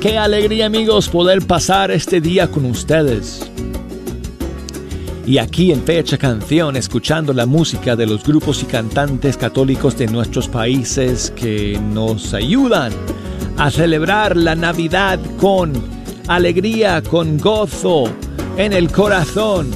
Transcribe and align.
Qué 0.00 0.16
alegría 0.16 0.66
amigos 0.66 1.08
poder 1.08 1.44
pasar 1.44 1.90
este 1.90 2.20
día 2.20 2.48
con 2.48 2.64
ustedes. 2.66 3.50
Y 5.26 5.38
aquí 5.38 5.72
en 5.72 5.82
Fecha 5.82 6.16
Canción, 6.16 6.76
escuchando 6.76 7.32
la 7.32 7.46
música 7.46 7.96
de 7.96 8.06
los 8.06 8.22
grupos 8.22 8.62
y 8.62 8.66
cantantes 8.66 9.36
católicos 9.36 9.98
de 9.98 10.06
nuestros 10.06 10.46
países 10.46 11.32
que 11.34 11.80
nos 11.80 12.32
ayudan 12.32 12.92
a 13.56 13.72
celebrar 13.72 14.36
la 14.36 14.54
Navidad 14.54 15.18
con 15.36 15.72
alegría, 16.28 17.02
con 17.02 17.36
gozo 17.36 18.04
en 18.56 18.72
el 18.72 18.92
corazón. 18.92 19.68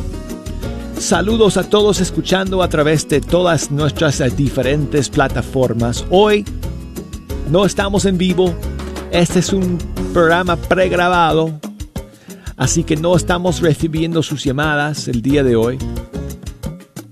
Saludos 1.01 1.57
a 1.57 1.69
todos 1.69 2.01
escuchando 2.01 2.63
a 2.63 2.69
través 2.69 3.09
de 3.09 3.21
todas 3.21 3.73
nuestras 3.73 4.23
diferentes 4.37 5.09
plataformas. 5.09 6.05
Hoy 6.11 6.45
no 7.51 7.65
estamos 7.65 8.05
en 8.05 8.19
vivo. 8.19 8.55
Este 9.11 9.41
es 9.41 9.53
un 9.53 9.92
programa 10.13 10.57
pregrabado, 10.57 11.59
así 12.57 12.85
que 12.85 12.97
no 12.97 13.17
estamos 13.17 13.61
recibiendo 13.61 14.23
sus 14.23 14.45
llamadas 14.45 15.09
el 15.09 15.23
día 15.23 15.43
de 15.43 15.57
hoy. 15.57 15.79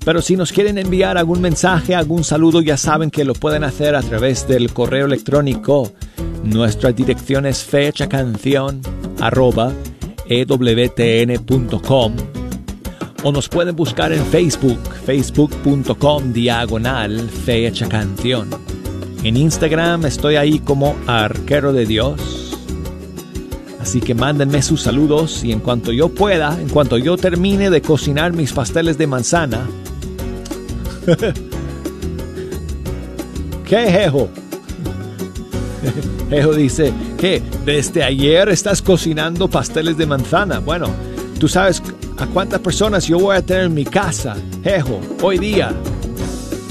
Pero 0.04 0.20
si 0.22 0.36
nos 0.36 0.52
quieren 0.52 0.76
enviar 0.78 1.16
algún 1.18 1.40
mensaje, 1.40 1.94
algún 1.94 2.24
saludo, 2.24 2.60
ya 2.60 2.76
saben 2.76 3.10
que 3.10 3.24
lo 3.24 3.34
pueden 3.34 3.64
hacer 3.64 3.94
a 3.94 4.02
través 4.02 4.46
del 4.46 4.72
correo 4.72 5.06
electrónico. 5.06 5.92
Nuestra 6.44 6.92
dirección 6.92 7.46
es 7.46 7.64
fechacanción 7.64 8.82
ewtn.com 10.28 12.12
o 13.22 13.32
nos 13.32 13.48
pueden 13.48 13.76
buscar 13.76 14.12
en 14.12 14.24
Facebook, 14.26 14.80
facebook.com 15.04 16.32
diagonal 16.32 17.28
fecha 17.28 17.88
canción. 17.88 18.48
En 19.22 19.36
Instagram 19.36 20.06
estoy 20.06 20.36
ahí 20.36 20.60
como 20.60 20.96
arquero 21.06 21.74
de 21.74 21.84
Dios 21.84 22.49
Así 23.80 24.00
que 24.00 24.14
mándenme 24.14 24.62
sus 24.62 24.82
saludos 24.82 25.42
y 25.42 25.52
en 25.52 25.60
cuanto 25.60 25.90
yo 25.92 26.10
pueda, 26.10 26.60
en 26.60 26.68
cuanto 26.68 26.98
yo 26.98 27.16
termine 27.16 27.70
de 27.70 27.80
cocinar 27.80 28.32
mis 28.32 28.52
pasteles 28.52 28.98
de 28.98 29.06
manzana. 29.06 29.66
¿Qué, 33.64 33.90
Jejo? 33.90 34.28
Jejo 36.30 36.52
dice, 36.54 36.92
¿qué? 37.18 37.42
¿Desde 37.64 38.04
ayer 38.04 38.50
estás 38.50 38.82
cocinando 38.82 39.48
pasteles 39.48 39.96
de 39.96 40.06
manzana? 40.06 40.58
Bueno, 40.58 40.88
tú 41.38 41.48
sabes 41.48 41.82
a 42.18 42.26
cuántas 42.26 42.60
personas 42.60 43.06
yo 43.06 43.18
voy 43.18 43.36
a 43.36 43.42
tener 43.42 43.64
en 43.64 43.74
mi 43.74 43.84
casa, 43.84 44.36
Jejo, 44.62 45.00
hoy 45.22 45.38
día. 45.38 45.72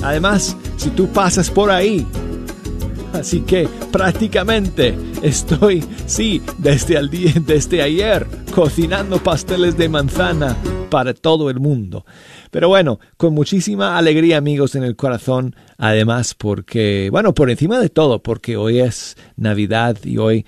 Además, 0.03 0.55
si 0.77 0.91
tú 0.91 1.07
pasas 1.07 1.49
por 1.49 1.71
ahí, 1.71 2.05
Así 3.13 3.41
que 3.41 3.67
prácticamente 3.91 4.95
estoy, 5.21 5.83
sí, 6.05 6.41
desde, 6.57 6.97
el 6.97 7.09
día, 7.09 7.33
desde 7.45 7.81
ayer 7.81 8.25
cocinando 8.53 9.21
pasteles 9.21 9.77
de 9.77 9.89
manzana 9.89 10.55
para 10.89 11.13
todo 11.13 11.49
el 11.49 11.59
mundo. 11.59 12.05
Pero 12.51 12.67
bueno, 12.67 12.99
con 13.17 13.33
muchísima 13.33 13.97
alegría 13.97 14.37
amigos 14.37 14.75
en 14.75 14.83
el 14.83 14.95
corazón, 14.95 15.55
además 15.77 16.33
porque, 16.33 17.09
bueno, 17.11 17.33
por 17.33 17.49
encima 17.49 17.79
de 17.79 17.89
todo, 17.89 18.21
porque 18.21 18.57
hoy 18.57 18.79
es 18.79 19.17
Navidad 19.35 19.97
y 20.03 20.17
hoy 20.17 20.45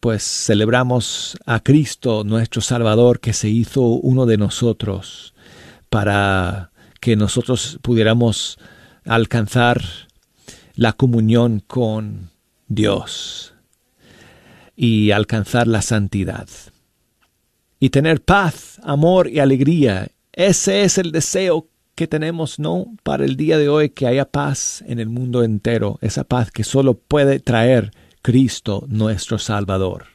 pues 0.00 0.22
celebramos 0.22 1.38
a 1.46 1.60
Cristo, 1.60 2.24
nuestro 2.24 2.60
Salvador, 2.60 3.20
que 3.20 3.32
se 3.32 3.48
hizo 3.48 3.80
uno 3.80 4.26
de 4.26 4.36
nosotros 4.36 5.34
para 5.88 6.72
que 7.00 7.16
nosotros 7.16 7.78
pudiéramos 7.80 8.58
alcanzar 9.06 9.82
la 10.74 10.92
comunión 10.92 11.60
con 11.60 12.30
Dios 12.68 13.54
y 14.76 15.12
alcanzar 15.12 15.68
la 15.68 15.82
santidad. 15.82 16.48
Y 17.78 17.90
tener 17.90 18.22
paz, 18.22 18.80
amor 18.82 19.28
y 19.28 19.38
alegría. 19.38 20.08
Ese 20.32 20.82
es 20.82 20.98
el 20.98 21.12
deseo 21.12 21.68
que 21.94 22.06
tenemos, 22.08 22.58
¿no? 22.58 22.86
Para 23.02 23.24
el 23.24 23.36
día 23.36 23.58
de 23.58 23.68
hoy, 23.68 23.90
que 23.90 24.06
haya 24.06 24.24
paz 24.24 24.82
en 24.86 24.98
el 24.98 25.08
mundo 25.08 25.44
entero, 25.44 25.98
esa 26.00 26.24
paz 26.24 26.50
que 26.50 26.64
solo 26.64 26.94
puede 26.94 27.38
traer 27.38 27.92
Cristo 28.22 28.84
nuestro 28.88 29.38
Salvador. 29.38 30.06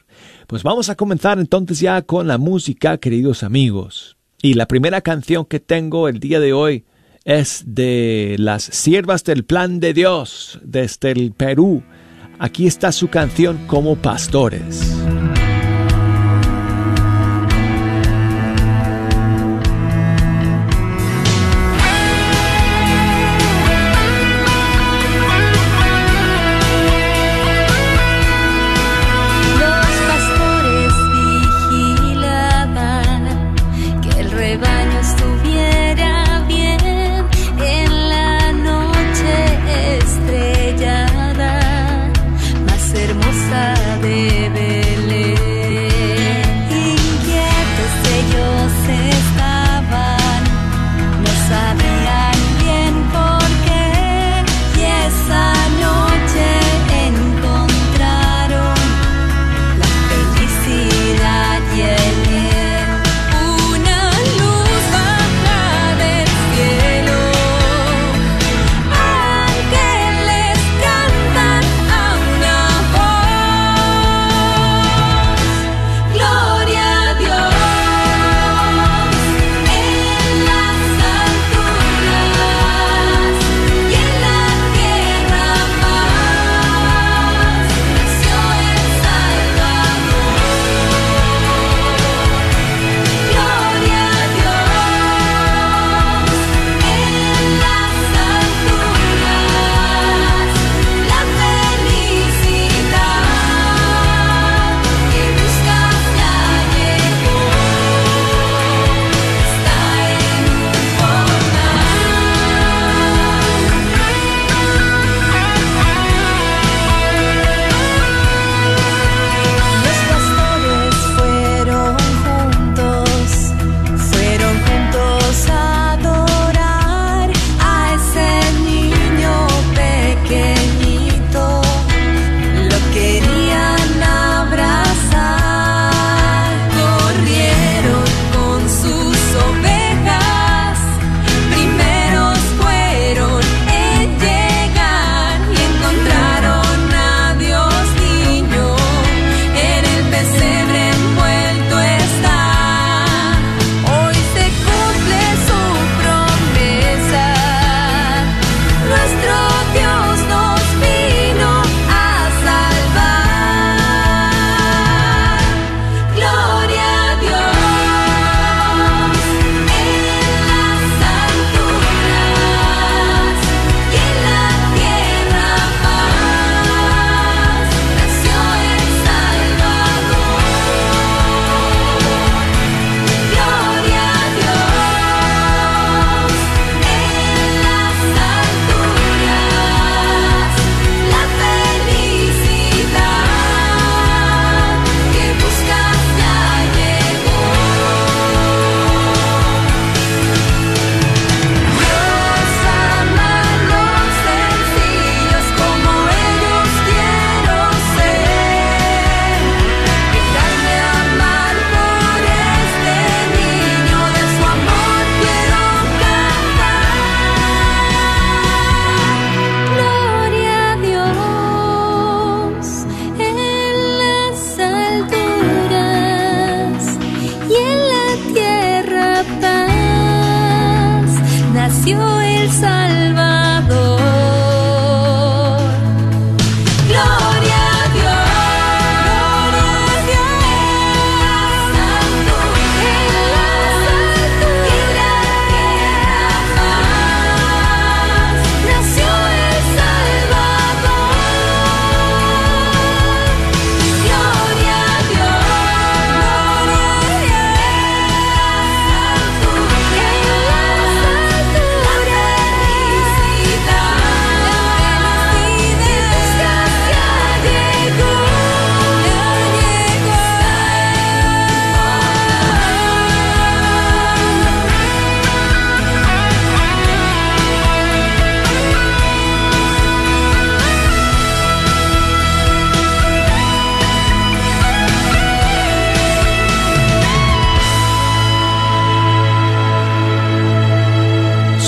Pues 0.46 0.62
vamos 0.62 0.88
a 0.90 0.96
comenzar 0.96 1.38
entonces 1.38 1.80
ya 1.80 2.02
con 2.02 2.26
la 2.26 2.36
música, 2.36 2.98
queridos 2.98 3.42
amigos. 3.42 4.16
Y 4.42 4.54
la 4.54 4.66
primera 4.66 5.00
canción 5.00 5.44
que 5.44 5.60
tengo 5.60 6.08
el 6.08 6.18
día 6.18 6.40
de 6.40 6.52
hoy 6.52 6.84
es 7.30 7.62
de 7.64 8.34
las 8.40 8.64
siervas 8.64 9.22
del 9.22 9.44
plan 9.44 9.78
de 9.78 9.94
Dios 9.94 10.58
desde 10.64 11.12
el 11.12 11.30
Perú. 11.30 11.84
Aquí 12.40 12.66
está 12.66 12.90
su 12.90 13.08
canción 13.08 13.68
como 13.68 13.94
pastores. 13.94 14.80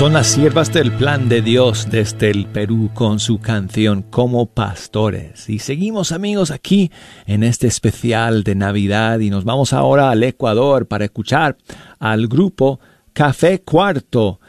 Son 0.03 0.15
las 0.15 0.27
siervas 0.27 0.73
del 0.73 0.91
plan 0.91 1.29
de 1.29 1.43
Dios 1.43 1.87
desde 1.89 2.33
el 2.33 2.47
Perú 2.47 2.91
con 2.93 3.21
su 3.21 3.39
canción 3.39 4.03
Como 4.03 4.47
Pastores. 4.47 5.49
Y 5.49 5.61
seguimos 5.61 6.11
amigos 6.11 6.51
aquí 6.51 6.91
en 7.25 7.45
este 7.45 7.69
especial 7.69 8.43
de 8.43 8.57
Navidad 8.57 9.21
y 9.21 9.31
nos 9.31 9.45
vamos 9.45 9.73
ahora 9.73 10.11
al 10.11 10.25
Ecuador 10.25 10.89
para 10.89 11.05
escuchar 11.05 11.57
al 12.01 12.27
grupo 12.27 12.81
Café 13.13 13.61
Cuarto 13.61 14.41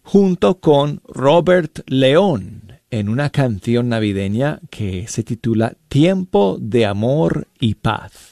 junto 0.00 0.60
con 0.60 1.02
Robert 1.06 1.80
León 1.88 2.72
en 2.90 3.10
una 3.10 3.28
canción 3.28 3.90
navideña 3.90 4.60
que 4.70 5.06
se 5.08 5.22
titula 5.24 5.74
Tiempo 5.88 6.56
de 6.58 6.86
Amor 6.86 7.48
y 7.60 7.74
Paz. 7.74 8.31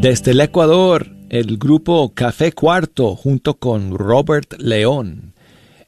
Desde 0.00 0.32
el 0.32 0.40
Ecuador, 0.40 1.08
el 1.30 1.56
grupo 1.56 2.12
Café 2.14 2.52
Cuarto 2.52 3.16
junto 3.16 3.54
con 3.54 3.96
Robert 3.96 4.54
León 4.58 5.32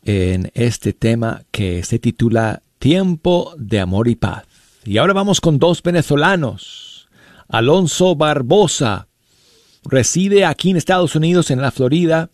en 0.03 0.51
este 0.55 0.93
tema 0.93 1.43
que 1.51 1.83
se 1.83 1.99
titula 1.99 2.63
Tiempo 2.79 3.55
de 3.59 3.81
Amor 3.81 4.09
y 4.09 4.15
Paz. 4.15 4.45
Y 4.85 4.99
ahora 4.99 5.13
vamos 5.13 5.41
con 5.41 5.59
dos 5.59 5.83
venezolanos. 5.83 7.09
Alonso 7.49 8.17
Barbosa 8.17 9.09
reside 9.85 10.45
aquí 10.45 10.71
en 10.71 10.77
Estados 10.77 11.15
Unidos, 11.15 11.51
en 11.51 11.61
la 11.61 11.71
Florida, 11.71 12.31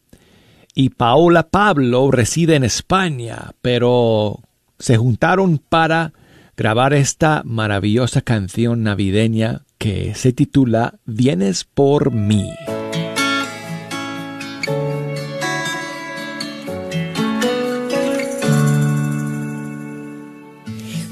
y 0.75 0.91
Paola 0.91 1.49
Pablo 1.49 2.11
reside 2.11 2.55
en 2.55 2.65
España, 2.65 3.53
pero 3.61 4.41
se 4.79 4.97
juntaron 4.97 5.59
para 5.59 6.13
grabar 6.57 6.93
esta 6.93 7.43
maravillosa 7.45 8.21
canción 8.21 8.83
navideña 8.83 9.63
que 9.79 10.15
se 10.15 10.33
titula 10.33 10.99
Vienes 11.05 11.65
por 11.65 12.13
mí. 12.13 12.49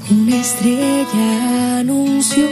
Una 0.09 0.35
estrella 0.35 1.79
anunció 1.79 2.47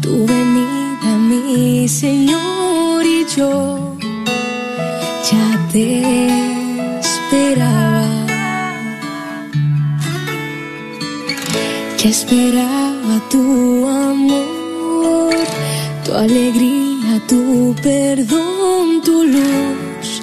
tu 0.00 0.26
venida, 0.26 1.18
mi 1.18 1.88
Señor, 1.88 3.04
y 3.04 3.26
yo 3.36 3.96
ya 5.30 5.68
te 5.70 6.98
esperaba. 6.98 7.87
Ya 11.98 12.10
esperaba 12.10 13.20
tu 13.28 13.88
amor 13.88 14.58
tu 16.08 16.14
alegría, 16.14 17.20
tu 17.28 17.74
perdón, 17.82 19.02
tu 19.04 19.24
luz, 19.24 20.22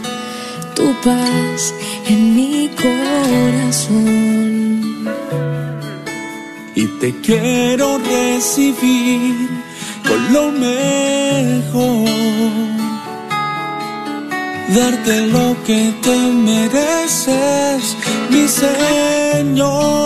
tu 0.76 0.86
paz 1.04 1.74
en 2.08 2.36
mi 2.36 2.70
corazón. 2.84 3.96
Y 6.76 6.88
te 7.00 7.14
quiero 7.22 8.00
recibir 8.00 9.50
con 10.08 10.34
lo 10.34 10.52
mejor. 10.52 12.10
Darte 14.70 15.28
lo 15.28 15.56
que 15.66 15.94
te 16.02 16.16
mereces, 16.32 17.96
mi 18.30 18.48
Señor. 18.48 20.06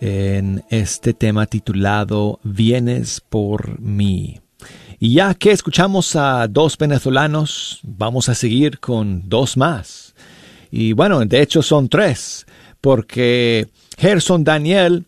en 0.00 0.64
este 0.70 1.12
tema 1.14 1.46
titulado 1.46 2.40
Vienes 2.42 3.20
por 3.20 3.78
mí. 3.80 4.40
Y 4.98 5.14
ya 5.14 5.34
que 5.34 5.52
escuchamos 5.52 6.16
a 6.16 6.46
dos 6.48 6.76
venezolanos, 6.76 7.80
vamos 7.82 8.28
a 8.28 8.34
seguir 8.34 8.80
con 8.80 9.28
dos 9.28 9.56
más. 9.56 10.14
Y 10.70 10.92
bueno, 10.92 11.24
de 11.24 11.40
hecho 11.40 11.62
son 11.62 11.88
tres, 11.88 12.46
porque 12.80 13.68
Gerson 13.98 14.44
Daniel 14.44 15.06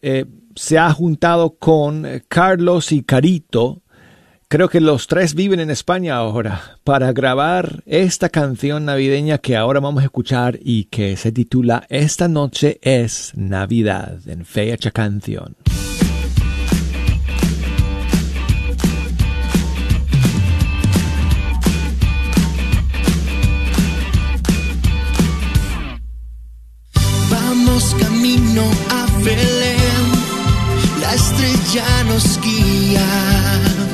eh, 0.00 0.24
se 0.54 0.78
ha 0.78 0.92
juntado 0.92 1.56
con 1.56 2.06
Carlos 2.28 2.92
y 2.92 3.02
Carito 3.02 3.82
Creo 4.54 4.68
que 4.68 4.80
los 4.80 5.08
tres 5.08 5.34
viven 5.34 5.58
en 5.58 5.68
España 5.68 6.14
ahora 6.14 6.78
para 6.84 7.12
grabar 7.12 7.82
esta 7.86 8.28
canción 8.28 8.84
navideña 8.84 9.38
que 9.38 9.56
ahora 9.56 9.80
vamos 9.80 10.02
a 10.02 10.04
escuchar 10.04 10.60
y 10.62 10.84
que 10.84 11.16
se 11.16 11.32
titula 11.32 11.84
Esta 11.88 12.28
noche 12.28 12.78
es 12.80 13.32
Navidad 13.34 14.20
en 14.28 14.44
fecha 14.44 14.92
canción. 14.92 15.56
Vamos 27.28 27.96
camino 27.98 28.62
a 28.88 29.06
Belén, 29.24 30.06
la 31.00 31.12
estrella 31.12 32.04
nos 32.04 32.40
guía 32.40 33.93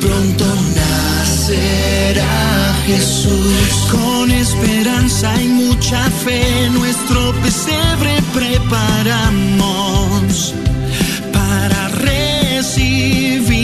pronto 0.00 0.44
nacerá 0.76 2.74
Jesús. 2.86 3.88
Con 3.90 4.30
esperanza 4.30 5.34
y 5.42 5.48
mucha 5.48 6.02
fe 6.24 6.68
nuestro 6.70 7.34
pesebre 7.42 8.22
preparamos 8.34 9.74
para 11.32 11.88
recibirle. 11.88 13.57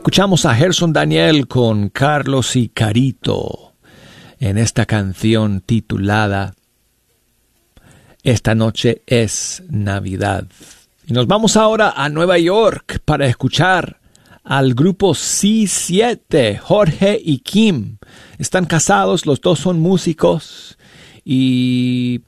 Escuchamos 0.00 0.46
a 0.46 0.54
Gerson 0.54 0.94
Daniel 0.94 1.46
con 1.46 1.90
Carlos 1.90 2.56
y 2.56 2.70
Carito 2.70 3.74
en 4.38 4.56
esta 4.56 4.86
canción 4.86 5.60
titulada 5.60 6.54
Esta 8.22 8.54
noche 8.54 9.02
es 9.06 9.62
Navidad. 9.68 10.46
Y 11.06 11.12
nos 11.12 11.26
vamos 11.26 11.58
ahora 11.58 11.92
a 11.94 12.08
Nueva 12.08 12.38
York 12.38 13.02
para 13.04 13.26
escuchar 13.26 14.00
al 14.42 14.72
grupo 14.72 15.10
C7, 15.10 16.56
Jorge 16.58 17.20
y 17.22 17.40
Kim. 17.40 17.98
Están 18.38 18.64
casados, 18.64 19.26
los 19.26 19.42
dos 19.42 19.58
son 19.58 19.80
músicos 19.80 20.78
y 21.26 22.22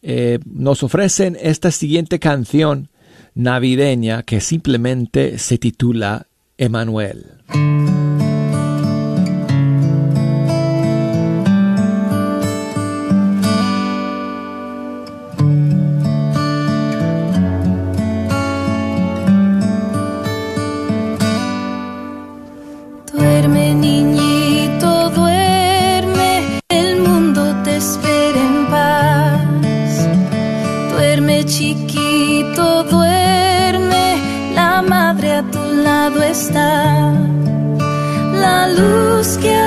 eh, 0.00 0.38
nos 0.46 0.82
ofrecen 0.82 1.36
esta 1.38 1.70
siguiente 1.70 2.18
canción 2.18 2.88
navideña 3.34 4.22
que 4.22 4.40
simplemente 4.40 5.38
se 5.38 5.58
titula 5.58 6.29
Emanuel. 6.60 7.24
Luz 38.78 39.36
que 39.38 39.59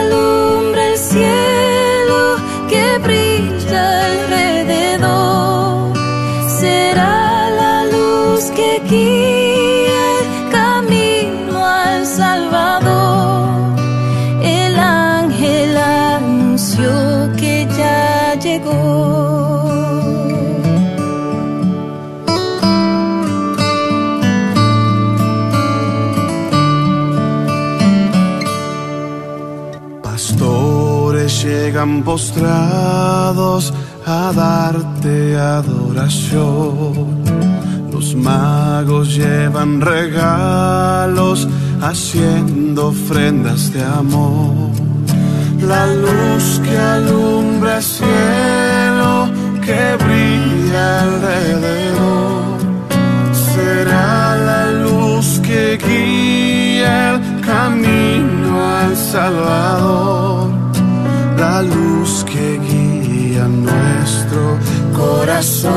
postrados 32.14 33.74
a 34.06 34.32
darte 34.32 35.36
adoración. 35.36 36.94
Los 37.92 38.14
magos 38.14 39.16
llevan 39.16 39.82
regalos 39.82 41.48
haciendo 41.82 42.90
ofrendas 42.90 43.74
de 43.74 43.84
amor. 43.84 44.70
La 45.72 45.88
luz 45.88 46.62
que 46.64 46.78
alumbra 46.78 47.78
el 47.78 47.84
cielo 47.84 49.30
que 49.66 49.82
brilla 50.04 50.86
alrededor 51.06 52.58
será 53.54 54.36
la 54.50 54.64
luz 54.86 55.40
que 55.48 55.80
guía 55.84 57.14
el 57.14 57.20
camino 57.42 58.52
al 58.82 58.96
Salvador, 58.96 60.63
la 61.44 61.62
luz 61.62 62.24
que 62.24 62.58
guía 62.68 63.46
nuestro 63.50 64.44
corazón, 64.96 65.72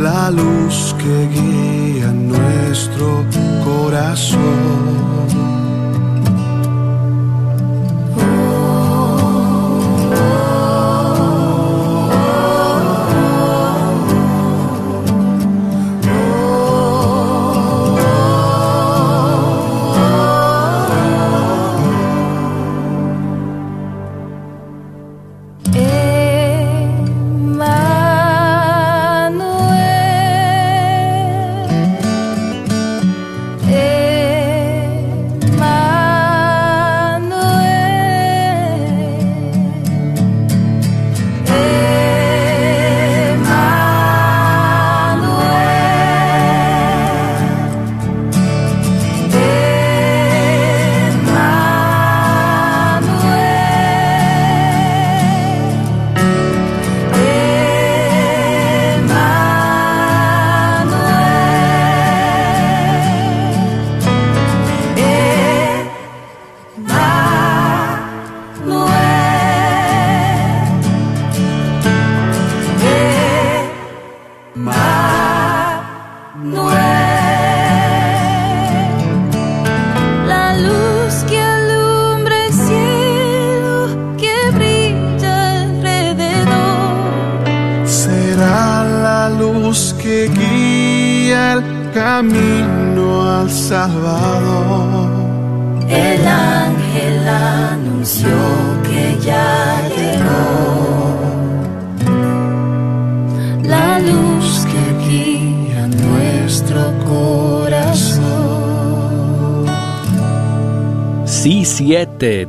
la 0.00 0.30
luz 0.32 0.76
que 1.00 1.16
guía 1.34 2.10
nuestro 2.34 3.08
corazón. 3.64 5.25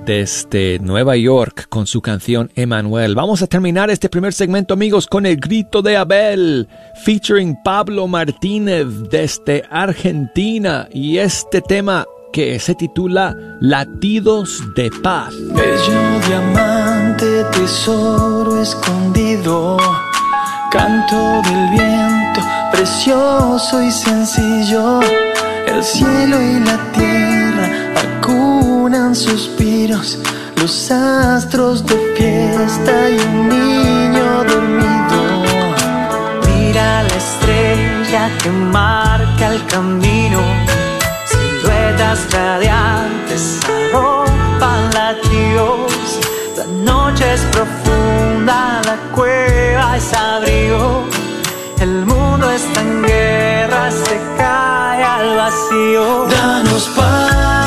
Desde 0.07 0.79
Nueva 0.79 1.17
York 1.17 1.67
con 1.67 1.85
su 1.85 2.01
canción 2.01 2.49
Emanuel. 2.55 3.13
Vamos 3.13 3.41
a 3.41 3.47
terminar 3.47 3.89
este 3.89 4.07
primer 4.07 4.33
segmento, 4.33 4.73
amigos, 4.73 5.05
con 5.05 5.25
el 5.25 5.35
grito 5.35 5.81
de 5.81 5.97
Abel, 5.97 6.69
featuring 7.03 7.57
Pablo 7.61 8.07
Martínez 8.07 8.87
desde 9.11 9.65
Argentina. 9.69 10.87
Y 10.93 11.17
este 11.17 11.61
tema 11.61 12.05
que 12.31 12.57
se 12.57 12.73
titula 12.75 13.35
Latidos 13.59 14.63
de 14.75 14.89
Paz. 15.03 15.33
Bello 15.53 16.27
diamante, 16.27 17.43
tesoro 17.51 18.61
escondido, 18.61 19.77
canto 20.71 21.41
del 21.43 21.69
viento, 21.71 22.41
precioso 22.71 23.83
y 23.83 23.91
sencillo. 23.91 25.01
El 25.67 25.83
cielo 25.83 26.41
y 26.41 26.59
la 26.61 26.91
tierra 26.93 27.46
suspiros, 29.15 30.17
los 30.55 30.91
astros 30.91 31.85
de 31.85 31.95
fiesta 32.15 33.09
y 33.09 33.19
un 33.19 33.49
niño 33.49 34.43
dormido. 34.43 35.19
Mira 36.47 37.03
la 37.03 37.15
estrella 37.15 38.29
que 38.41 38.49
marca 38.49 39.53
el 39.53 39.65
camino, 39.67 40.41
siluetas 41.25 42.19
radiantes 42.31 43.59
arropan 43.65 44.89
latidos. 44.93 45.91
La 46.57 46.65
noche 46.91 47.33
es 47.33 47.41
profunda, 47.55 48.81
la 48.83 48.97
cueva 49.15 49.97
es 49.97 50.13
abrigo. 50.13 51.03
El 51.79 52.05
mundo 52.05 52.49
está 52.49 52.81
en 52.81 53.03
guerra, 53.03 53.91
se 53.91 54.19
cae 54.37 55.03
al 55.03 55.35
vacío. 55.35 56.27
Danos 56.27 56.89
paz, 56.95 57.66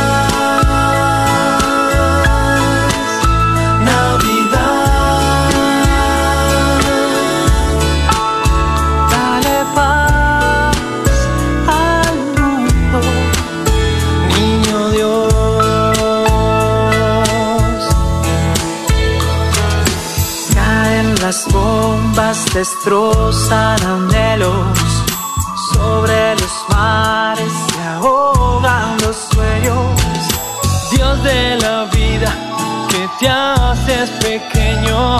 destrozan 22.52 23.80
anhelos 23.82 24.76
sobre 25.72 26.34
los 26.34 26.52
mares, 26.68 27.50
se 27.72 27.82
ahogan 27.82 28.98
los 29.00 29.16
sueños. 29.32 29.96
Dios 30.90 31.22
de 31.22 31.56
la 31.56 31.84
vida, 31.86 32.30
que 32.90 33.08
te 33.18 33.28
haces 33.28 34.10
pequeño, 34.28 35.18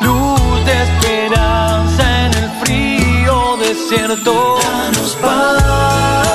luz 0.00 0.64
de 0.64 0.82
esperanza 0.88 2.26
en 2.26 2.34
el 2.42 2.50
frío 2.62 3.56
desierto. 3.58 4.58
Danos 4.62 5.16
paz. 5.20 6.29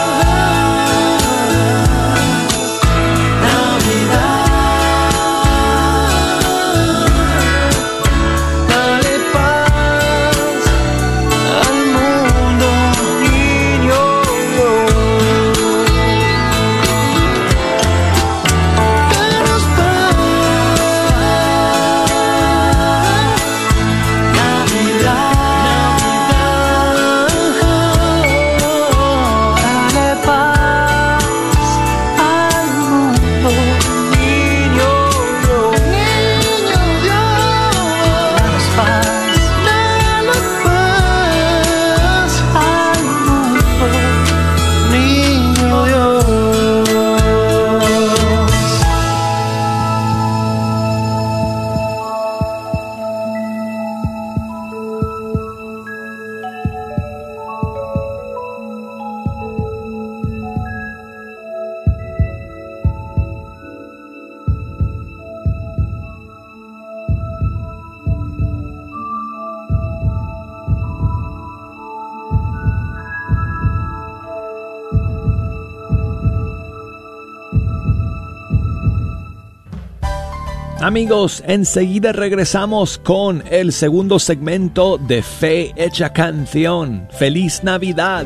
Amigos, 80.95 81.43
enseguida 81.45 82.13
regresamos 82.13 82.97
con 82.97 83.43
el 83.51 83.73
segundo 83.73 84.17
segmento 84.17 84.97
de 84.97 85.21
Fe 85.23 85.73
Hecha 85.75 86.13
Canción. 86.13 87.09
¡Feliz 87.11 87.65
Navidad! 87.65 88.25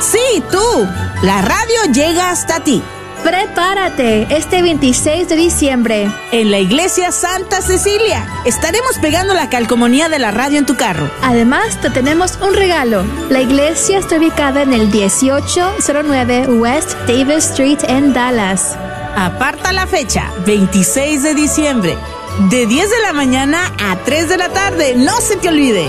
¡Sí, 0.00 0.42
tú! 0.50 0.88
La 1.22 1.42
radio 1.42 1.92
llega 1.92 2.30
hasta 2.30 2.60
ti. 2.60 2.82
Prepárate 3.22 4.26
este 4.36 4.62
26 4.62 5.28
de 5.28 5.36
diciembre. 5.36 6.10
En 6.32 6.50
la 6.50 6.58
iglesia 6.58 7.12
Santa 7.12 7.62
Cecilia 7.62 8.26
estaremos 8.44 8.98
pegando 9.00 9.32
la 9.32 9.48
calcomanía 9.48 10.08
de 10.08 10.18
la 10.18 10.32
radio 10.32 10.58
en 10.58 10.66
tu 10.66 10.74
carro. 10.74 11.08
Además, 11.22 11.80
te 11.80 11.90
tenemos 11.90 12.36
un 12.42 12.52
regalo. 12.54 13.04
La 13.30 13.40
iglesia 13.40 13.98
está 13.98 14.16
ubicada 14.16 14.62
en 14.62 14.72
el 14.72 14.88
1809 14.88 16.48
West 16.48 16.94
Davis 17.06 17.50
Street 17.50 17.78
en 17.86 18.12
Dallas. 18.12 18.76
Aparta 19.14 19.72
la 19.72 19.86
fecha, 19.86 20.32
26 20.44 21.22
de 21.22 21.34
diciembre, 21.34 21.96
de 22.50 22.66
10 22.66 22.90
de 22.90 23.00
la 23.02 23.12
mañana 23.12 23.72
a 23.78 23.96
3 24.04 24.28
de 24.30 24.36
la 24.36 24.48
tarde. 24.48 24.94
No 24.96 25.20
se 25.20 25.36
te 25.36 25.48
olvide. 25.48 25.88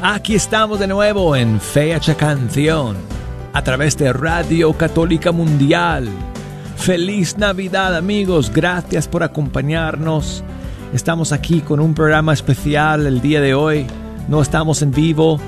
Aquí 0.00 0.34
estamos 0.34 0.78
de 0.78 0.86
nuevo 0.86 1.36
en 1.36 1.60
Fecha 1.60 2.14
Canción 2.14 2.96
a 3.52 3.62
través 3.62 3.96
de 3.98 4.10
Radio 4.10 4.72
Católica 4.72 5.32
Mundial. 5.32 6.08
Feliz 6.76 7.36
Navidad 7.36 7.94
amigos, 7.94 8.50
gracias 8.54 9.06
por 9.06 9.22
acompañarnos. 9.22 10.42
Estamos 10.94 11.32
aquí 11.32 11.60
con 11.60 11.80
un 11.80 11.92
programa 11.92 12.32
especial 12.32 13.06
el 13.06 13.20
día 13.20 13.42
de 13.42 13.52
hoy. 13.52 13.86
No 14.28 14.40
estamos 14.40 14.80
en 14.80 14.92
vivo, 14.92 15.38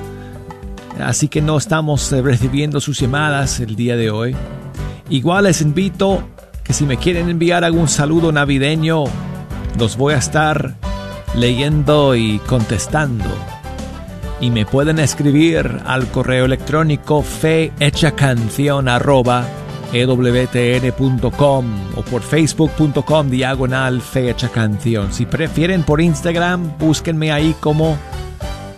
así 1.01 1.29
que 1.29 1.41
no 1.41 1.57
estamos 1.57 2.13
eh, 2.13 2.21
recibiendo 2.21 2.81
sus 2.81 3.01
llamadas 3.01 3.61
el 3.61 3.77
día 3.77 3.97
de 3.97 4.11
hoy. 4.11 4.37
Igual 5.09 5.45
les 5.45 5.63
invito 5.63 6.23
que 6.65 6.75
si 6.75 6.85
me 6.85 6.99
quieren 6.99 7.31
enviar 7.31 7.65
algún 7.65 7.89
saludo 7.89 8.31
navideño, 8.31 9.05
los 9.79 9.97
voy 9.97 10.13
a 10.13 10.19
estar 10.19 10.75
leyendo 11.35 12.15
y 12.15 12.41
contestando. 12.41 13.25
Y 14.41 14.51
me 14.51 14.65
pueden 14.65 15.01
escribir 15.01 15.81
al 15.85 16.07
correo 16.09 16.45
electrónico 16.45 17.23
fehechacancion 17.23 18.89
arroba 18.89 19.45
ewtn.com 19.93 21.65
o 21.97 22.03
por 22.03 22.23
facebook.com 22.23 23.31
diagonal 23.31 24.01
fehechacanción. 24.01 25.13
Si 25.13 25.27
prefieren 25.27 25.83
por 25.83 26.01
Instagram, 26.01 26.79
búsquenme 26.79 27.33
ahí 27.33 27.55
como 27.59 27.99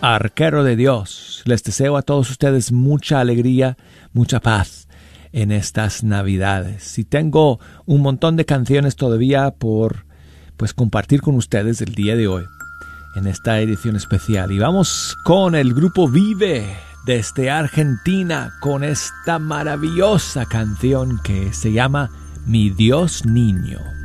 Arquero 0.01 0.63
de 0.63 0.75
Dios. 0.75 1.43
Les 1.45 1.63
deseo 1.63 1.95
a 1.95 2.01
todos 2.01 2.31
ustedes 2.31 2.71
mucha 2.71 3.19
alegría, 3.19 3.77
mucha 4.13 4.39
paz 4.39 4.87
en 5.31 5.51
estas 5.51 6.03
navidades. 6.03 6.97
Y 6.97 7.03
tengo 7.03 7.59
un 7.85 8.01
montón 8.01 8.35
de 8.35 8.45
canciones 8.45 8.95
todavía 8.95 9.51
por 9.51 10.05
pues 10.57 10.73
compartir 10.73 11.21
con 11.21 11.35
ustedes 11.35 11.81
el 11.81 11.93
día 11.93 12.15
de 12.15 12.27
hoy 12.27 12.45
en 13.15 13.27
esta 13.27 13.59
edición 13.59 13.95
especial. 13.95 14.51
Y 14.51 14.59
vamos 14.59 15.17
con 15.23 15.55
el 15.55 15.73
grupo 15.73 16.07
Vive 16.07 16.77
desde 17.05 17.49
Argentina 17.49 18.53
con 18.59 18.83
esta 18.83 19.39
maravillosa 19.39 20.45
canción 20.45 21.19
que 21.23 21.53
se 21.53 21.71
llama 21.71 22.09
Mi 22.45 22.69
Dios 22.69 23.25
Niño. 23.25 24.00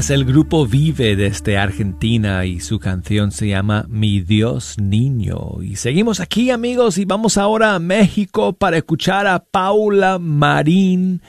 Es 0.00 0.08
el 0.08 0.24
grupo 0.24 0.66
Vive 0.66 1.14
desde 1.14 1.58
Argentina 1.58 2.46
y 2.46 2.60
su 2.60 2.78
canción 2.78 3.32
se 3.32 3.48
llama 3.48 3.84
Mi 3.90 4.22
Dios 4.22 4.76
Niño. 4.80 5.62
Y 5.62 5.76
seguimos 5.76 6.20
aquí 6.20 6.48
amigos 6.50 6.96
y 6.96 7.04
vamos 7.04 7.36
ahora 7.36 7.74
a 7.74 7.78
México 7.80 8.54
para 8.54 8.78
escuchar 8.78 9.26
a 9.26 9.40
Paula 9.40 10.18
Marín. 10.18 11.20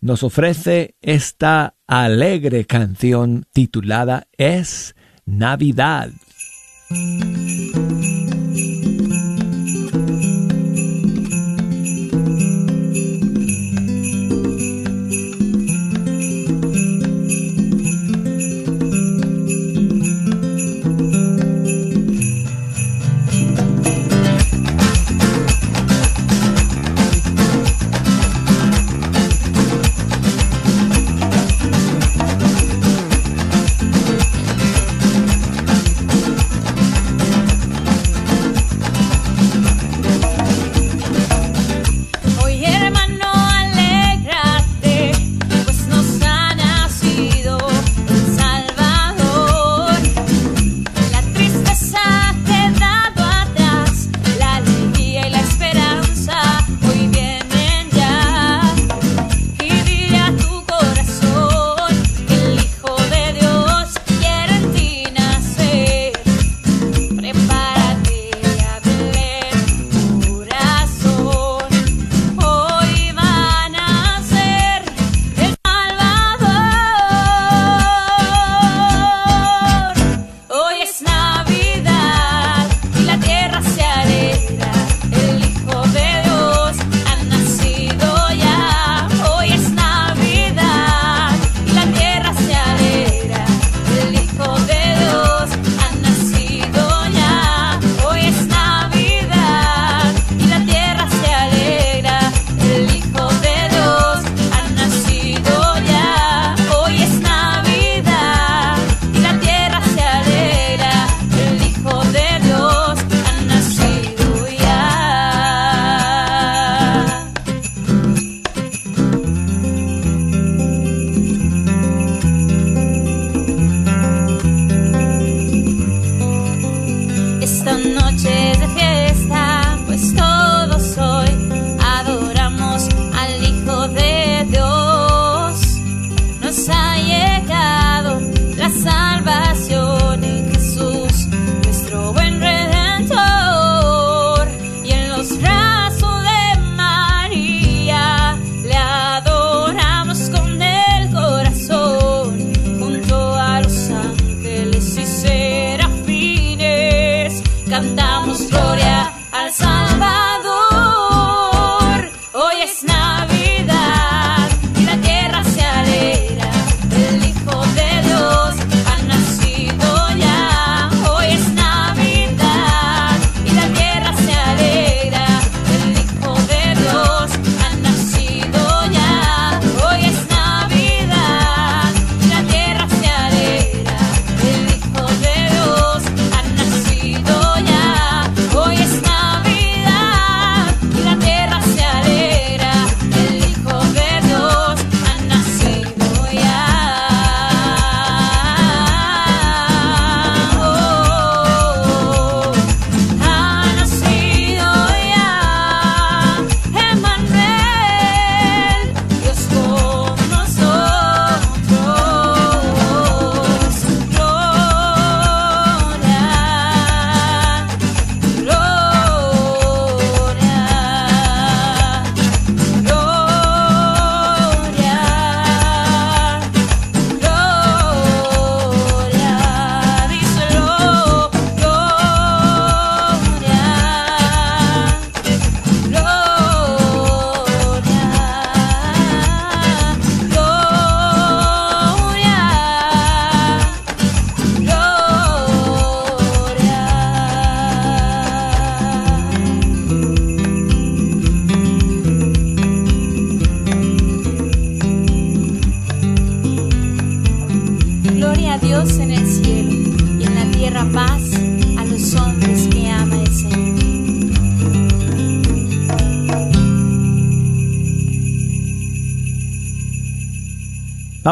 Nos 0.00 0.22
ofrece 0.22 0.94
esta 1.00 1.74
alegre 1.88 2.66
canción 2.66 3.46
titulada 3.52 4.28
Es 4.38 4.94
Navidad. 5.26 6.10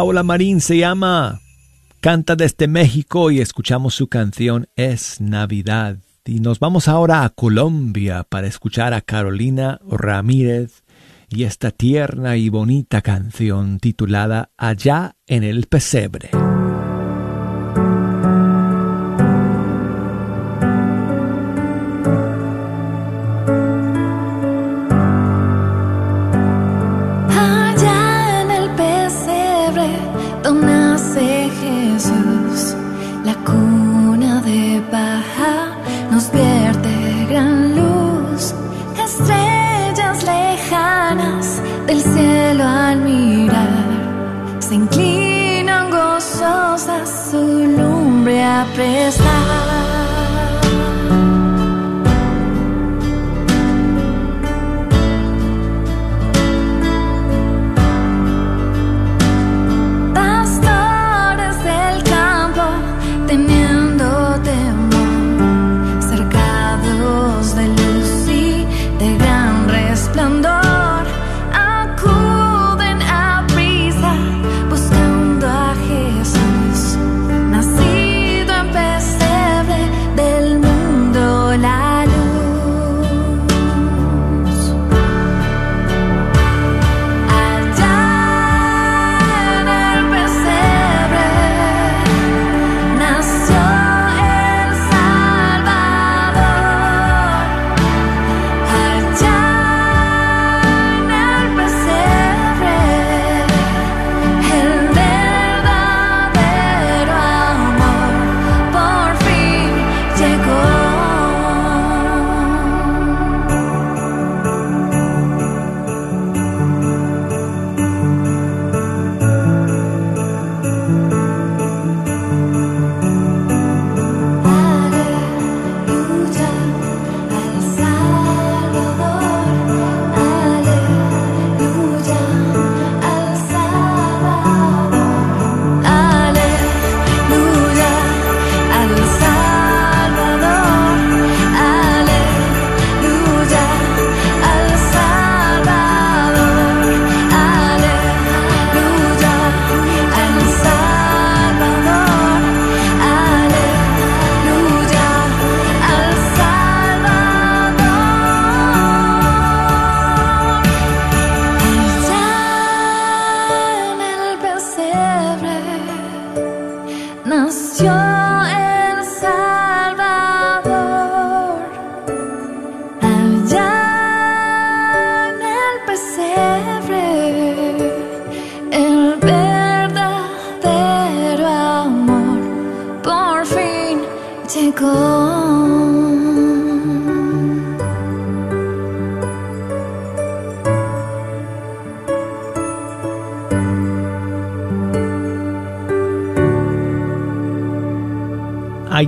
Paula 0.09 0.23
Marín 0.23 0.63
se 0.63 0.79
llama 0.79 1.43
Canta 2.01 2.35
desde 2.35 2.67
México 2.67 3.31
y 3.31 3.43
escuchamos 3.43 3.95
su 3.95 4.07
canción 4.09 4.67
Es 4.75 5.21
Navidad. 5.21 5.99
Y 6.25 6.41
nos 6.41 6.61
vamos 6.61 6.89
ahora 6.89 7.25
a 7.25 7.29
Colombia 7.29 8.25
para 8.27 8.47
escuchar 8.47 8.95
a 8.95 9.03
Carolina 9.03 9.79
Ramírez 9.87 10.83
y 11.29 11.43
esta 11.43 11.73
tierna 11.73 12.39
y 12.39 12.49
bonita 12.49 13.03
canción 13.03 13.81
titulada 13.81 14.49
Allá 14.57 15.17
en 15.27 15.45
el 15.45 15.67
Pesebre. 15.67 16.31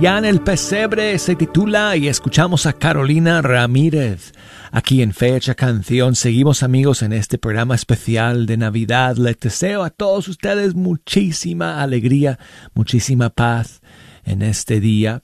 Allá 0.01 0.17
en 0.17 0.25
el 0.25 0.41
pesebre 0.41 1.19
se 1.19 1.35
titula 1.35 1.95
y 1.95 2.07
escuchamos 2.07 2.65
a 2.65 2.73
Carolina 2.73 3.39
Ramírez. 3.43 4.31
Aquí 4.71 5.03
en 5.03 5.13
Fecha 5.13 5.53
Canción 5.53 6.15
seguimos 6.15 6.63
amigos 6.63 7.03
en 7.03 7.13
este 7.13 7.37
programa 7.37 7.75
especial 7.75 8.47
de 8.47 8.57
Navidad. 8.57 9.17
Les 9.17 9.39
deseo 9.39 9.83
a 9.83 9.91
todos 9.91 10.27
ustedes 10.27 10.73
muchísima 10.73 11.83
alegría, 11.83 12.39
muchísima 12.73 13.29
paz 13.29 13.81
en 14.23 14.41
este 14.41 14.79
día. 14.79 15.21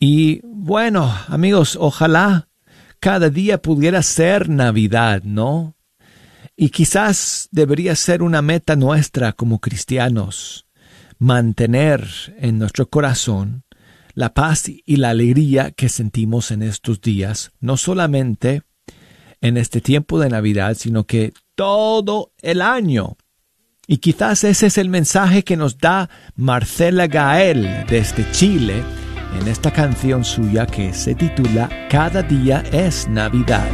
Y 0.00 0.40
bueno, 0.42 1.16
amigos, 1.28 1.78
ojalá 1.80 2.48
cada 2.98 3.30
día 3.30 3.62
pudiera 3.62 4.02
ser 4.02 4.48
Navidad, 4.48 5.22
¿no? 5.22 5.76
Y 6.56 6.70
quizás 6.70 7.48
debería 7.52 7.94
ser 7.94 8.24
una 8.24 8.42
meta 8.42 8.74
nuestra 8.74 9.32
como 9.32 9.60
cristianos, 9.60 10.66
mantener 11.20 12.04
en 12.38 12.58
nuestro 12.58 12.90
corazón 12.90 13.62
la 14.14 14.34
paz 14.34 14.64
y 14.68 14.96
la 14.96 15.10
alegría 15.10 15.70
que 15.70 15.88
sentimos 15.88 16.50
en 16.50 16.62
estos 16.62 17.00
días, 17.00 17.52
no 17.60 17.76
solamente 17.76 18.62
en 19.40 19.56
este 19.56 19.80
tiempo 19.80 20.20
de 20.20 20.28
Navidad, 20.28 20.76
sino 20.78 21.04
que 21.04 21.32
todo 21.54 22.32
el 22.42 22.62
año. 22.62 23.16
Y 23.86 23.98
quizás 23.98 24.44
ese 24.44 24.66
es 24.66 24.78
el 24.78 24.88
mensaje 24.88 25.42
que 25.42 25.56
nos 25.56 25.78
da 25.78 26.08
Marcela 26.36 27.08
Gael 27.08 27.84
desde 27.88 28.30
Chile 28.30 28.82
en 29.40 29.48
esta 29.48 29.72
canción 29.72 30.24
suya 30.24 30.66
que 30.66 30.92
se 30.92 31.14
titula 31.14 31.68
Cada 31.90 32.22
día 32.22 32.62
es 32.72 33.08
Navidad. 33.08 33.68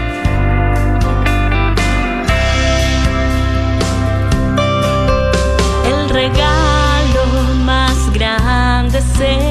El 5.85 6.09
regalo 6.09 7.55
más 7.65 8.13
grande 8.15 8.69
dio 9.19 9.48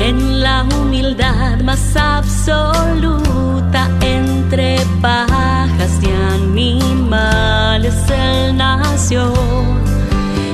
en 0.00 0.40
la 0.40 0.64
humildad 0.64 1.60
más 1.62 1.96
absoluta 1.96 3.88
entre 4.00 4.78
pajas 5.00 5.90
y 6.02 6.10
animales 6.34 7.94
él 8.10 8.56
nació 8.56 9.32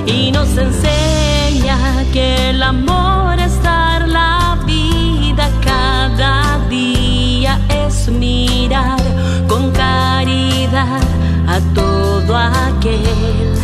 y 0.06 0.30
nos 0.32 0.48
enseña 0.56 2.04
que 2.12 2.50
el 2.50 2.62
amor 2.62 3.38
es 3.38 3.62
dar 3.62 4.08
la 4.08 4.58
vida 4.66 5.48
cada 5.64 6.58
día 6.68 7.58
es 7.86 8.08
mirar 8.08 9.00
con 9.48 9.70
caridad 9.72 11.00
a 11.46 11.60
todo 11.74 12.36
aquel 12.36 13.60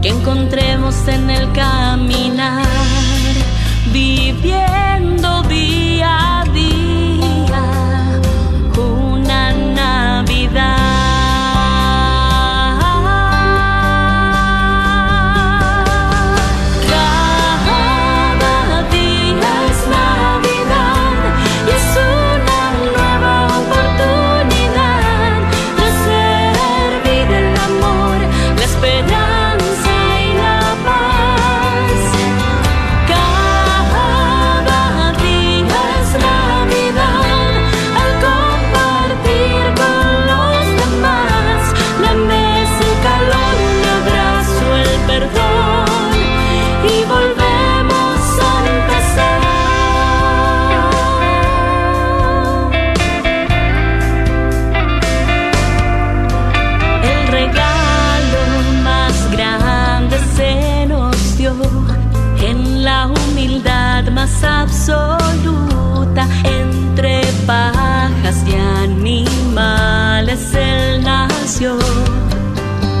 que 0.00 0.08
encontremos 0.08 0.96
en 1.06 1.30
el 1.30 1.50
caminar. 1.52 3.01
Viviendo 3.92 4.91
humildad 63.42 64.04
más 64.12 64.44
absoluta. 64.44 66.26
Entre 66.44 67.22
pajas 67.46 68.44
y 68.46 68.54
animales 68.54 70.54
él 70.54 71.02
nació 71.02 71.76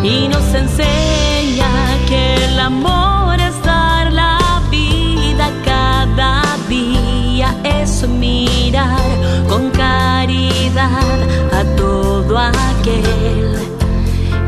y 0.02 0.28
nos 0.28 0.54
enseña 0.54 1.70
que 2.08 2.46
el 2.46 2.58
amor 2.58 3.38
es 3.40 3.62
dar 3.62 4.12
la 4.12 4.38
vida 4.70 5.50
cada 5.64 6.42
día. 6.68 7.54
Es 7.64 8.06
mirar 8.08 8.98
con 9.48 9.70
caridad 9.70 11.18
a 11.52 11.64
todo 11.76 12.38
aquel 12.38 13.58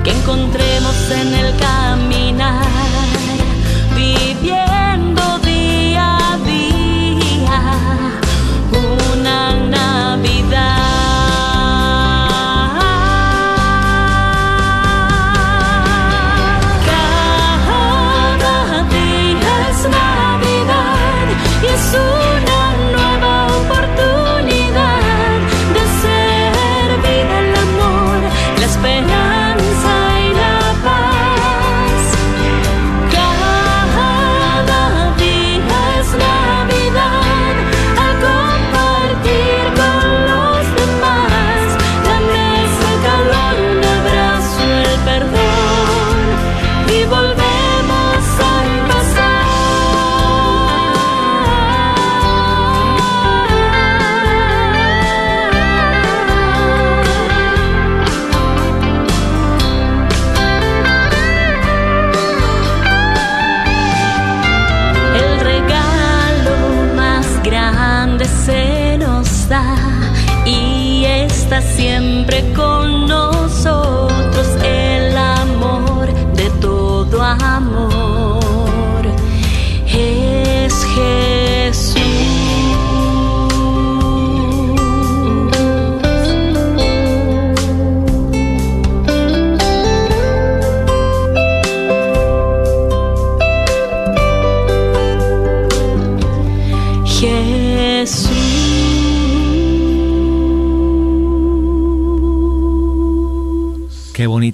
que 0.03 0.11
encontremos 0.11 1.11
en 1.11 1.35
el 1.35 1.57
caminar, 1.57 2.67
viviendo 3.95 4.64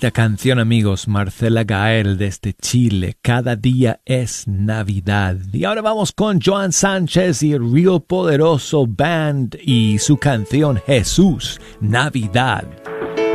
bonita 0.00 0.12
canción 0.12 0.58
amigos, 0.58 1.08
Marcela 1.08 1.64
Gael 1.64 2.16
desde 2.16 2.54
Chile. 2.54 3.18
Cada 3.20 3.54
día 3.54 4.00
es 4.06 4.48
Navidad. 4.48 5.36
Y 5.52 5.64
ahora 5.64 5.82
vamos 5.82 6.12
con 6.12 6.40
Joan 6.40 6.72
Sánchez 6.72 7.42
y 7.42 7.52
el 7.52 7.70
Río 7.70 8.00
Poderoso 8.00 8.86
Band 8.88 9.58
y 9.62 9.98
su 9.98 10.16
canción 10.16 10.80
Jesús, 10.86 11.60
Navidad. 11.82 12.64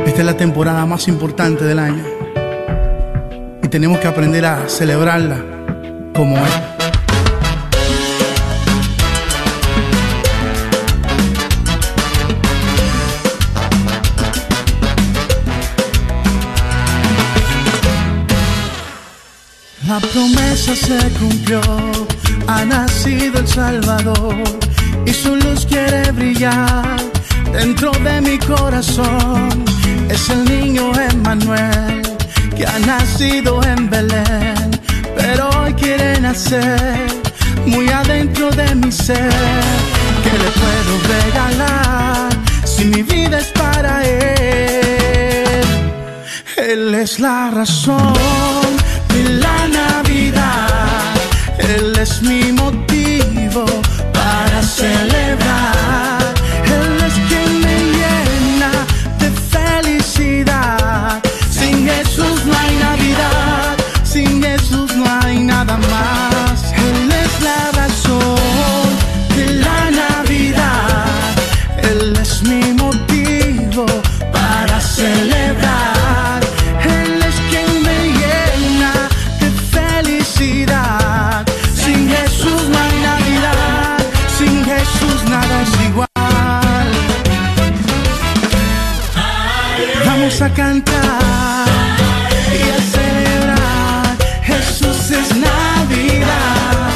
Esta 0.04 0.18
es 0.18 0.26
la 0.26 0.36
temporada 0.36 0.84
más 0.86 1.06
importante 1.06 1.64
del 1.64 1.78
año 1.78 2.02
y 3.62 3.68
tenemos 3.68 4.00
que 4.00 4.08
aprender 4.08 4.44
a 4.44 4.68
celebrarla 4.68 5.44
como 6.14 6.36
es. 6.36 6.75
La 19.88 20.00
promesa 20.00 20.74
se 20.74 20.98
cumplió, 21.18 21.60
ha 22.48 22.64
nacido 22.64 23.38
el 23.38 23.46
Salvador 23.46 24.34
y 25.06 25.12
su 25.12 25.36
luz 25.36 25.64
quiere 25.64 26.10
brillar 26.10 26.96
dentro 27.52 27.92
de 27.92 28.20
mi 28.20 28.36
corazón. 28.38 29.64
Es 30.08 30.28
el 30.28 30.44
niño 30.44 30.90
Emmanuel 30.98 32.02
que 32.56 32.66
ha 32.66 32.78
nacido 32.80 33.62
en 33.62 33.88
Belén, 33.88 34.70
pero 35.16 35.50
hoy 35.60 35.72
quiere 35.74 36.20
nacer 36.20 37.06
muy 37.64 37.88
adentro 37.88 38.50
de 38.50 38.74
mi 38.74 38.90
ser. 38.90 39.30
¿Qué 40.24 40.32
le 40.42 40.50
puedo 40.62 40.92
regalar 41.14 42.28
si 42.64 42.86
mi 42.86 43.02
vida 43.04 43.38
es 43.38 43.52
para 43.52 44.04
él? 44.04 45.64
Él 46.56 46.94
es 46.96 47.20
la 47.20 47.52
razón 47.52 48.85
la 49.24 49.68
Navidad. 49.68 51.14
Él 51.58 51.96
es 51.98 52.22
mi 52.22 52.52
motivo 52.52 53.64
para 54.12 54.62
celebrar. 54.62 55.45
cantar 90.56 91.66
y 92.50 92.62
a 92.70 92.80
celebrar. 92.96 94.16
Jesús 94.42 95.10
es 95.10 95.36
Navidad. 95.36 96.90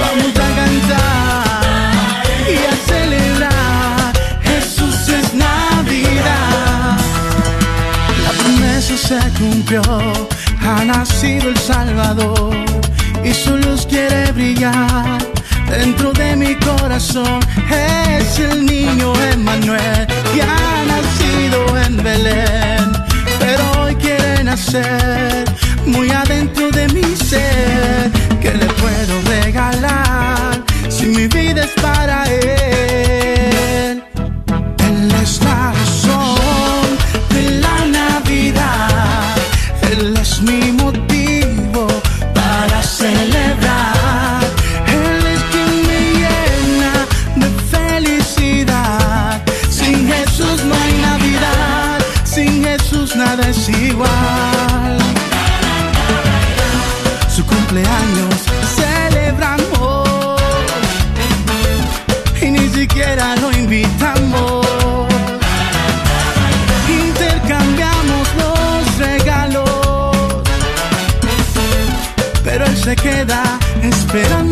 Vamos 0.00 0.34
a 0.34 0.48
cantar 0.60 2.14
y 2.48 2.58
a 2.72 2.74
celebrar. 2.90 4.12
Jesús 4.42 5.08
es 5.08 5.34
Navidad. 5.34 6.96
La 8.24 8.32
promesa 8.42 8.96
se 8.96 9.20
cumplió. 9.38 9.82
Ha 10.62 10.84
nacido 10.84 11.50
el 11.50 11.58
Salvador 11.58 12.56
y 13.22 13.34
su 13.34 13.56
luz 13.58 13.86
quiere 13.86 14.32
brillar 14.32 15.18
dentro 15.68 16.12
de 16.12 16.36
mi 16.36 16.54
corazón 16.56 17.40
es 17.70 18.38
el 18.38 18.66
niño 18.66 19.12
Emmanuel 19.32 20.06
que 20.40 20.46
ha 20.46 20.84
nacido 20.86 21.78
en 21.86 21.96
Belén, 22.02 22.92
pero 23.38 23.82
hoy 23.82 23.94
quiere 23.96 24.44
nacer 24.44 25.44
muy 25.86 26.10
adentro 26.10 26.70
de 26.70 26.88
mi 26.88 27.16
ser. 27.16 28.10
¿Qué 28.40 28.52
le 28.52 28.66
puedo 28.66 29.14
regalar 29.28 30.62
si 30.88 31.06
mi 31.06 31.26
vida 31.28 31.64
es 31.64 31.82
para 31.82 32.24
él? 32.24 32.89
esperando. 74.12 74.49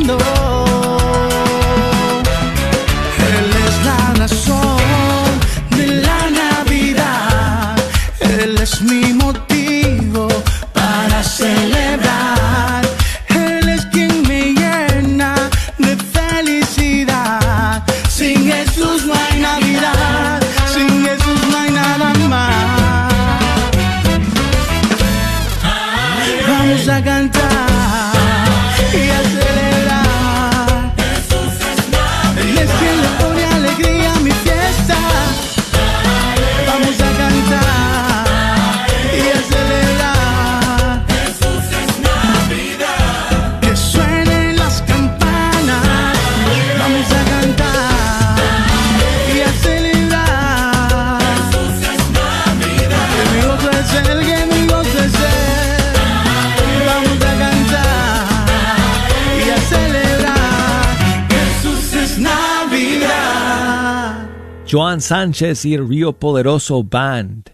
Sánchez 65.09 65.65
y 65.65 65.73
el 65.73 65.89
Río 65.89 66.13
Poderoso 66.13 66.85
Band 66.85 67.49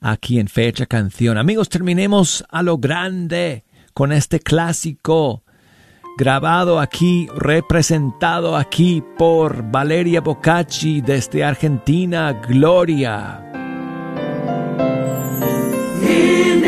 aquí 0.00 0.40
en 0.40 0.48
Fecha 0.48 0.84
Canción. 0.84 1.38
Amigos, 1.38 1.68
terminemos 1.68 2.44
a 2.50 2.60
lo 2.64 2.76
grande 2.78 3.62
con 3.94 4.10
este 4.10 4.40
clásico 4.40 5.44
grabado 6.16 6.80
aquí, 6.80 7.28
representado 7.36 8.56
aquí 8.56 9.00
por 9.16 9.70
Valeria 9.70 10.22
Bocacci 10.22 11.00
desde 11.00 11.44
Argentina, 11.44 12.32
Gloria. 12.32 13.44
In 16.02 16.58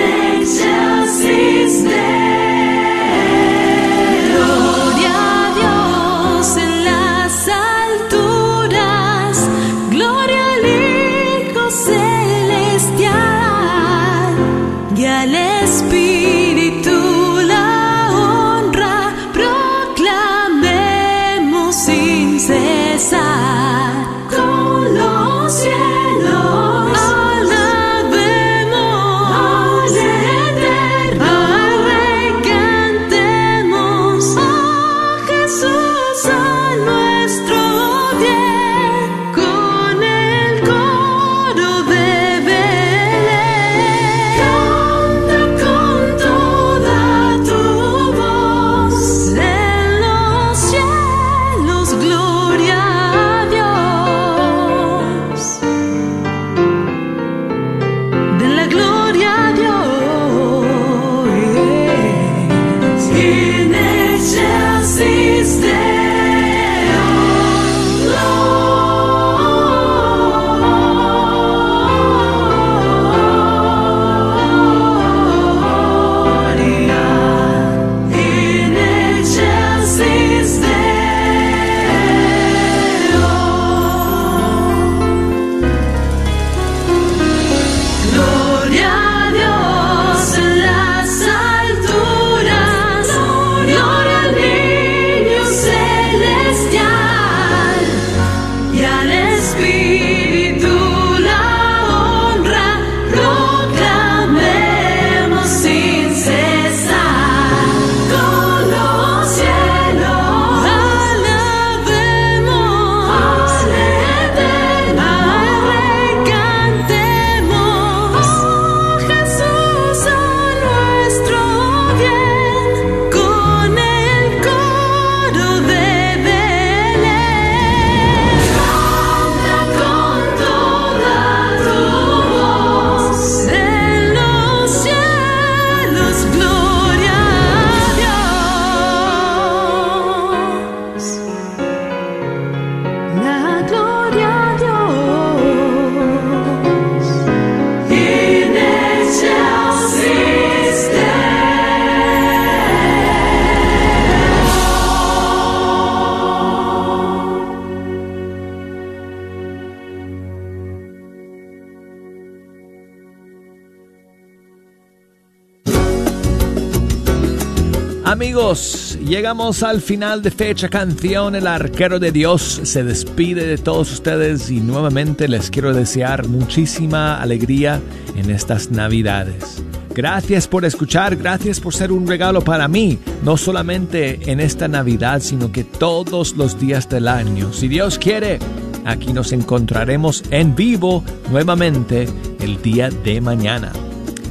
Amigos, 168.11 168.99
llegamos 169.07 169.63
al 169.63 169.81
final 169.81 170.21
de 170.21 170.33
fecha 170.33 170.69
canción. 170.69 171.37
El 171.37 171.47
arquero 171.47 172.01
de 172.01 172.11
Dios 172.11 172.61
se 172.65 172.83
despide 172.83 173.47
de 173.47 173.57
todos 173.57 173.93
ustedes 173.93 174.51
y 174.51 174.59
nuevamente 174.59 175.29
les 175.29 175.49
quiero 175.49 175.73
desear 175.73 176.27
muchísima 176.27 177.23
alegría 177.23 177.81
en 178.17 178.31
estas 178.31 178.73
navidades. 178.73 179.63
Gracias 179.95 180.49
por 180.49 180.65
escuchar, 180.65 181.15
gracias 181.15 181.61
por 181.61 181.73
ser 181.73 181.93
un 181.93 182.05
regalo 182.05 182.43
para 182.43 182.67
mí, 182.67 182.99
no 183.23 183.37
solamente 183.37 184.19
en 184.29 184.41
esta 184.41 184.67
Navidad, 184.67 185.21
sino 185.23 185.53
que 185.53 185.63
todos 185.63 186.37
los 186.37 186.59
días 186.59 186.89
del 186.89 187.07
año. 187.07 187.53
Si 187.53 187.69
Dios 187.69 187.97
quiere, 187.97 188.41
aquí 188.87 189.13
nos 189.13 189.31
encontraremos 189.31 190.25
en 190.33 190.57
vivo 190.57 191.05
nuevamente 191.31 192.09
el 192.41 192.61
día 192.61 192.91
de 192.91 193.21
mañana. 193.21 193.71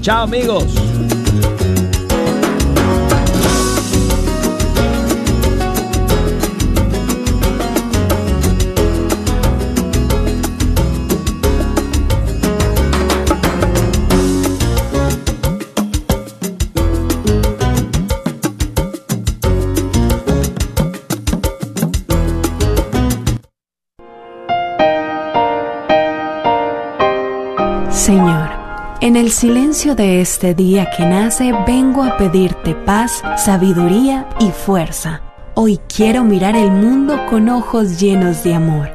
Chao 0.02 0.24
amigos. 0.24 0.66
Silencio 29.40 29.96
de 29.96 30.20
este 30.20 30.54
día 30.54 30.90
que 30.98 31.06
nace 31.06 31.54
vengo 31.66 32.04
a 32.04 32.18
pedirte 32.18 32.76
paz, 32.76 33.24
sabiduría 33.38 34.28
y 34.42 34.50
fuerza. 34.50 35.22
Hoy 35.54 35.80
quiero 35.96 36.26
mirar 36.26 36.58
el 36.58 36.70
mundo 36.70 37.18
con 37.30 37.48
ojos 37.48 38.02
llenos 38.02 38.44
de 38.44 38.54
amor, 38.54 38.90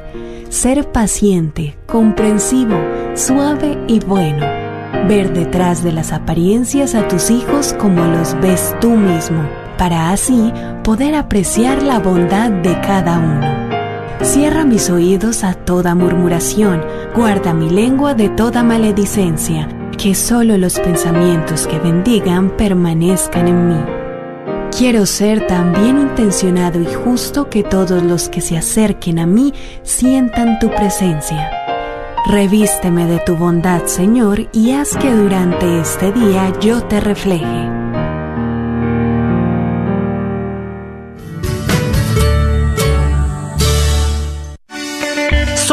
ser 0.49 0.91
paciente, 0.91 1.75
comprensivo, 1.87 2.75
suave 3.15 3.75
y 3.87 3.99
bueno, 4.01 4.45
ver 5.07 5.33
detrás 5.33 5.83
de 5.83 5.91
las 5.93 6.11
apariencias 6.11 6.93
a 6.93 7.07
tus 7.07 7.31
hijos 7.31 7.73
como 7.79 8.05
los 8.05 8.39
ves 8.39 8.75
tú 8.79 8.91
mismo, 8.91 9.49
para 9.79 10.11
así 10.11 10.53
poder 10.83 11.15
apreciar 11.15 11.81
la 11.81 11.97
bondad 11.97 12.51
de 12.51 12.79
cada 12.81 13.17
uno. 13.17 13.65
Cierra 14.21 14.63
mis 14.63 14.91
oídos 14.91 15.43
a 15.43 15.55
toda 15.55 15.95
murmuración, 15.95 16.83
guarda 17.15 17.51
mi 17.55 17.71
lengua 17.71 18.13
de 18.13 18.29
toda 18.29 18.61
maledicencia, 18.61 19.67
que 19.95 20.15
solo 20.15 20.57
los 20.57 20.79
pensamientos 20.79 21.67
que 21.67 21.79
bendigan 21.79 22.49
permanezcan 22.57 23.47
en 23.47 23.67
mí. 23.69 23.83
Quiero 24.77 25.05
ser 25.05 25.47
tan 25.47 25.71
bien 25.73 25.99
intencionado 25.99 26.81
y 26.81 26.85
justo 26.85 27.49
que 27.49 27.63
todos 27.63 28.03
los 28.03 28.27
que 28.27 28.41
se 28.41 28.57
acerquen 28.57 29.19
a 29.19 29.25
mí 29.25 29.53
sientan 29.83 30.59
tu 30.59 30.69
presencia. 30.69 31.49
Revísteme 32.27 33.05
de 33.05 33.19
tu 33.19 33.35
bondad, 33.35 33.85
Señor, 33.85 34.47
y 34.51 34.71
haz 34.71 34.97
que 34.97 35.11
durante 35.11 35.79
este 35.79 36.11
día 36.11 36.51
yo 36.59 36.81
te 36.83 36.99
refleje. 36.99 37.84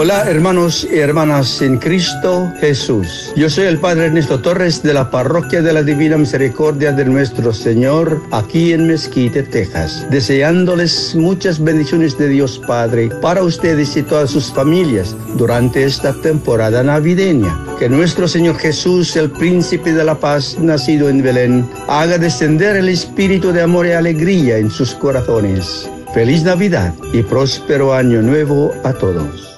Hola 0.00 0.30
hermanos 0.30 0.86
y 0.88 1.00
hermanas 1.00 1.60
en 1.60 1.76
Cristo 1.76 2.52
Jesús. 2.60 3.32
Yo 3.34 3.50
soy 3.50 3.64
el 3.64 3.80
Padre 3.80 4.06
Ernesto 4.06 4.38
Torres 4.38 4.80
de 4.80 4.94
la 4.94 5.10
Parroquia 5.10 5.60
de 5.60 5.72
la 5.72 5.82
Divina 5.82 6.16
Misericordia 6.16 6.92
de 6.92 7.04
nuestro 7.04 7.52
Señor 7.52 8.22
aquí 8.30 8.72
en 8.72 8.86
Mesquite, 8.86 9.42
Texas. 9.42 10.06
Deseándoles 10.08 11.16
muchas 11.16 11.58
bendiciones 11.58 12.16
de 12.16 12.28
Dios 12.28 12.60
Padre 12.64 13.08
para 13.20 13.42
ustedes 13.42 13.96
y 13.96 14.04
todas 14.04 14.30
sus 14.30 14.52
familias 14.52 15.16
durante 15.34 15.82
esta 15.82 16.12
temporada 16.22 16.84
navideña. 16.84 17.58
Que 17.80 17.88
nuestro 17.88 18.28
Señor 18.28 18.56
Jesús, 18.56 19.16
el 19.16 19.32
príncipe 19.32 19.92
de 19.92 20.04
la 20.04 20.14
paz 20.14 20.56
nacido 20.60 21.08
en 21.08 21.24
Belén, 21.24 21.68
haga 21.88 22.18
descender 22.18 22.76
el 22.76 22.88
espíritu 22.88 23.50
de 23.50 23.62
amor 23.62 23.84
y 23.84 23.90
alegría 23.90 24.58
en 24.58 24.70
sus 24.70 24.94
corazones. 24.94 25.90
Feliz 26.14 26.44
Navidad 26.44 26.94
y 27.12 27.24
próspero 27.24 27.92
año 27.92 28.22
nuevo 28.22 28.72
a 28.84 28.92
todos. 28.92 29.57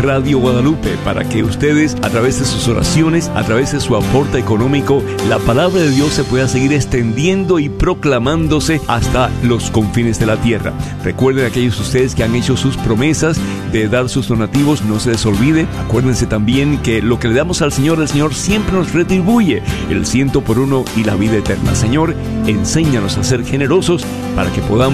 Radio 0.00 0.38
Guadalupe 0.38 0.96
para 1.04 1.28
que 1.28 1.42
ustedes 1.42 1.96
a 2.02 2.10
través 2.10 2.38
de 2.38 2.44
sus 2.44 2.68
oraciones, 2.68 3.28
a 3.34 3.42
través 3.44 3.72
de 3.72 3.80
su 3.80 3.96
aporte 3.96 4.38
económico, 4.38 5.02
la 5.28 5.38
palabra 5.38 5.80
de 5.80 5.90
Dios 5.90 6.12
se 6.12 6.24
pueda 6.24 6.48
seguir 6.48 6.72
extendiendo 6.72 7.58
y 7.58 7.68
proclamándose 7.68 8.80
hasta 8.88 9.30
los 9.42 9.70
confines 9.70 10.18
de 10.18 10.26
la 10.26 10.36
tierra. 10.36 10.72
Recuerden 11.02 11.46
aquellos 11.46 11.78
ustedes 11.80 12.14
que 12.14 12.24
han 12.24 12.34
hecho 12.34 12.56
sus 12.56 12.76
promesas 12.76 13.38
de 13.72 13.88
dar 13.88 14.08
sus 14.08 14.28
donativos, 14.28 14.82
no 14.84 15.00
se 15.00 15.10
les 15.10 15.26
olvide. 15.26 15.66
Acuérdense 15.84 16.26
también 16.26 16.78
que 16.78 17.02
lo 17.02 17.18
que 17.18 17.28
le 17.28 17.34
damos 17.34 17.62
al 17.62 17.72
Señor, 17.72 18.00
el 18.00 18.08
Señor 18.08 18.34
siempre 18.34 18.72
nos 18.72 18.92
retribuye 18.92 19.62
el 19.90 20.06
ciento 20.06 20.42
por 20.42 20.58
uno 20.58 20.84
y 20.96 21.04
la 21.04 21.16
vida 21.16 21.36
eterna. 21.36 21.74
Señor, 21.74 22.14
enséñanos 22.46 23.16
a 23.18 23.24
ser 23.24 23.44
generosos 23.44 24.04
para 24.34 24.52
que 24.52 24.60
podamos 24.62 24.86